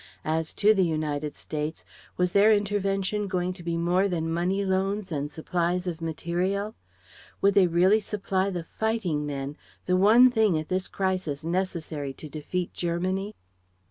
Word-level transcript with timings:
As 0.25 0.51
to 0.55 0.73
the 0.73 0.81
United 0.83 1.35
States: 1.35 1.85
was 2.17 2.31
their 2.31 2.51
intervention 2.51 3.27
going 3.27 3.53
to 3.53 3.61
be 3.61 3.77
more 3.77 4.07
than 4.07 4.33
money 4.33 4.65
loans 4.65 5.11
and 5.11 5.29
supplies 5.29 5.85
of 5.85 6.01
material? 6.01 6.73
Would 7.41 7.53
they 7.53 7.67
really 7.67 7.99
supply 7.99 8.49
the 8.49 8.63
fighting 8.63 9.27
men, 9.27 9.57
the 9.85 9.95
one 9.95 10.31
thing 10.31 10.57
at 10.57 10.69
this 10.69 10.87
crisis 10.87 11.43
necessary 11.43 12.13
to 12.13 12.27
defeat 12.27 12.73
Germany? 12.73 13.35